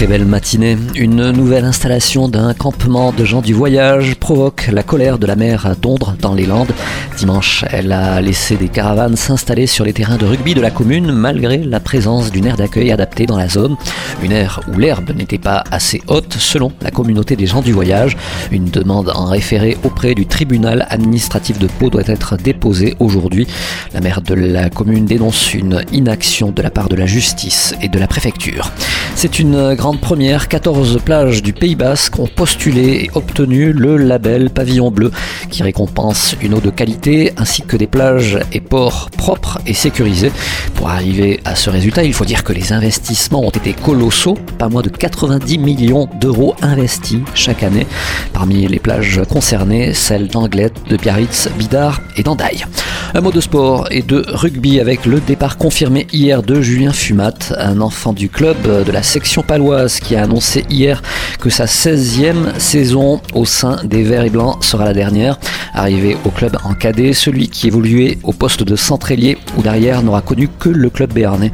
[0.00, 0.78] Très belle matinée.
[0.94, 5.66] Une nouvelle installation d'un campement de gens du voyage provoque la colère de la mer
[5.66, 6.72] à Dondre dans les Landes.
[7.18, 11.12] Dimanche, elle a laissé des caravanes s'installer sur les terrains de rugby de la commune
[11.12, 13.76] malgré la présence d'une aire d'accueil adaptée dans la zone.
[14.22, 18.16] Une aire où l'herbe n'était pas assez haute selon la communauté des gens du voyage.
[18.52, 23.46] Une demande en référé auprès du tribunal administratif de Pau doit être déposée aujourd'hui.
[23.92, 27.88] La maire de la commune dénonce une inaction de la part de la justice et
[27.88, 28.72] de la préfecture.
[29.14, 34.50] C'est une grande première, 14 plages du Pays Basque ont postulé et obtenu le label
[34.50, 35.10] Pavillon Bleu
[35.50, 40.32] qui récompense une eau de qualité ainsi que des plages et ports propres et sécurisés.
[40.74, 44.68] Pour arriver à ce résultat, il faut dire que les investissements ont été colossaux, pas
[44.68, 47.86] moins de 90 millions d'euros investis chaque année.
[48.32, 52.64] Parmi les plages concernées, celles d'Anglette, de Biarritz, Bidart et d'Andaille.
[53.12, 57.34] Un mot de sport et de rugby avec le départ confirmé hier de Julien Fumat,
[57.58, 61.02] un enfant du club de la section paloise qui a annoncé hier
[61.40, 65.40] que sa 16e saison au sein des Verts et Blancs sera la dernière.
[65.74, 70.20] Arrivé au club en cadet, celui qui évoluait au poste de centre-ailier ou derrière n'aura
[70.20, 71.50] connu que le club béarnais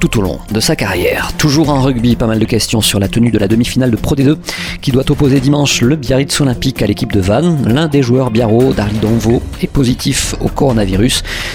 [0.00, 1.32] tout au long de sa carrière.
[1.38, 4.14] Toujours en rugby, pas mal de questions sur la tenue de la demi-finale de Pro
[4.14, 4.36] D2
[4.82, 7.58] qui doit opposer dimanche le Biarritz Olympique à l'équipe de Vannes.
[7.66, 10.97] L'un des joueurs biarro, Darly Donvo, est positif au coronavirus.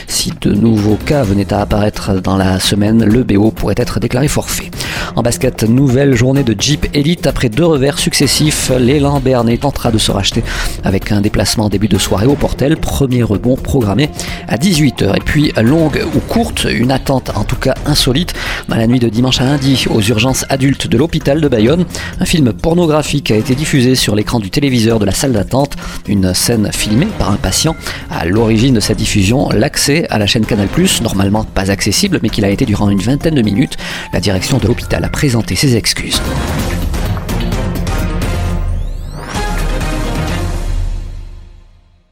[0.08, 4.28] Si de nouveaux cas venaient à apparaître dans la semaine, le BO pourrait être déclaré
[4.28, 4.72] forfait.
[5.16, 8.72] En basket, nouvelle journée de Jeep Elite après deux revers successifs.
[8.78, 10.44] L'élan Bernay tentera de se racheter
[10.84, 12.78] avec un déplacement en début de soirée au Portel.
[12.78, 14.10] Premier rebond programmé
[14.48, 15.18] à 18h.
[15.18, 18.34] Et puis longue ou courte, une attente en tout cas insolite
[18.78, 21.86] la nuit de dimanche à lundi aux urgences adultes de l'hôpital de Bayonne.
[22.20, 25.76] Un film pornographique a été diffusé sur l'écran du téléviseur de la salle d'attente.
[26.08, 27.76] Une scène filmée par un patient.
[28.10, 30.68] À l'origine de sa diffusion, l'accès à la chaîne Canal+,
[31.02, 33.78] normalement pas accessible, mais qu'il a été durant une vingtaine de minutes.
[34.12, 36.22] La direction de l'hôpital a présenté ses excuses.